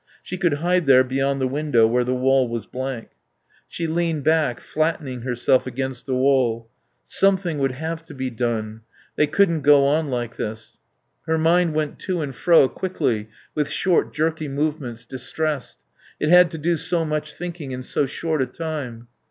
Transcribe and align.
She 0.23 0.35
could 0.35 0.55
hide 0.55 0.87
there 0.87 1.03
beyond 1.03 1.39
the 1.39 1.47
window 1.47 1.85
where 1.85 2.03
the 2.03 2.15
wall 2.15 2.47
was 2.47 2.65
blank. 2.65 3.09
She 3.67 3.85
leaned 3.85 4.23
back, 4.23 4.59
flattening 4.59 5.21
herself 5.21 5.67
against 5.67 6.07
the 6.07 6.15
wall.... 6.15 6.71
Something 7.05 7.59
would 7.59 7.73
have 7.73 8.03
to 8.05 8.15
be 8.15 8.31
done. 8.31 8.81
They 9.15 9.27
couldn't 9.27 9.61
go 9.61 9.83
on 9.85 10.07
like 10.09 10.37
this.... 10.37 10.79
Her 11.27 11.37
mind 11.37 11.75
went 11.75 11.99
to 11.99 12.21
and 12.21 12.35
fro, 12.35 12.67
quickly, 12.67 13.29
with 13.53 13.69
short 13.69 14.11
jerky 14.11 14.47
movements, 14.47 15.05
distressed; 15.05 15.83
it 16.19 16.29
had 16.29 16.49
to 16.49 16.57
do 16.57 16.77
so 16.77 17.05
much 17.05 17.35
thinking 17.35 17.69
in 17.71 17.83
so 17.83 18.07
short 18.07 18.41
a 18.41 18.47
time. 18.47 19.07